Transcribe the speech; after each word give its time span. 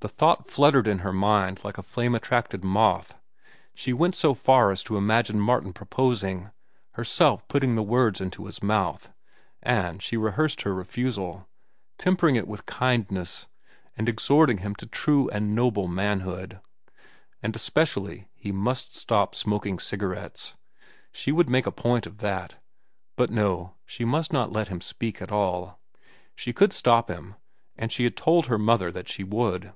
The 0.00 0.06
thought 0.08 0.46
fluttered 0.46 0.86
in 0.86 1.00
her 1.00 1.12
mind 1.12 1.64
like 1.64 1.76
a 1.76 1.82
flame 1.82 2.14
attracted 2.14 2.62
moth. 2.62 3.16
She 3.74 3.92
went 3.92 4.14
so 4.14 4.32
far 4.32 4.70
as 4.70 4.84
to 4.84 4.96
imagine 4.96 5.40
Martin 5.40 5.72
proposing, 5.72 6.52
herself 6.92 7.48
putting 7.48 7.74
the 7.74 7.82
words 7.82 8.20
into 8.20 8.46
his 8.46 8.62
mouth; 8.62 9.10
and 9.60 10.00
she 10.00 10.16
rehearsed 10.16 10.62
her 10.62 10.72
refusal, 10.72 11.48
tempering 11.98 12.36
it 12.36 12.46
with 12.46 12.64
kindness 12.64 13.48
and 13.96 14.08
exhorting 14.08 14.58
him 14.58 14.76
to 14.76 14.86
true 14.86 15.28
and 15.30 15.52
noble 15.56 15.88
manhood. 15.88 16.60
And 17.42 17.56
especially 17.56 18.28
he 18.36 18.52
must 18.52 18.94
stop 18.94 19.34
smoking 19.34 19.80
cigarettes. 19.80 20.54
She 21.10 21.32
would 21.32 21.50
make 21.50 21.66
a 21.66 21.72
point 21.72 22.06
of 22.06 22.18
that. 22.18 22.62
But 23.16 23.30
no, 23.30 23.74
she 23.84 24.04
must 24.04 24.32
not 24.32 24.52
let 24.52 24.68
him 24.68 24.80
speak 24.80 25.20
at 25.20 25.32
all. 25.32 25.80
She 26.36 26.52
could 26.52 26.72
stop 26.72 27.10
him, 27.10 27.34
and 27.76 27.90
she 27.90 28.04
had 28.04 28.16
told 28.16 28.46
her 28.46 28.58
mother 28.58 28.92
that 28.92 29.08
she 29.08 29.24
would. 29.24 29.72